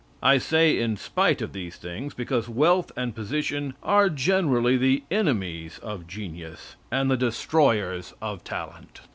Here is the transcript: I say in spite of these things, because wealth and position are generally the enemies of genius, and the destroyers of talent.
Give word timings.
I 0.23 0.39
say 0.39 0.79
in 0.79 0.97
spite 0.97 1.43
of 1.43 1.53
these 1.53 1.75
things, 1.75 2.15
because 2.15 2.49
wealth 2.49 2.91
and 2.97 3.13
position 3.13 3.75
are 3.83 4.09
generally 4.09 4.75
the 4.75 5.03
enemies 5.11 5.77
of 5.83 6.07
genius, 6.07 6.75
and 6.89 7.11
the 7.11 7.15
destroyers 7.17 8.15
of 8.19 8.43
talent. 8.43 9.01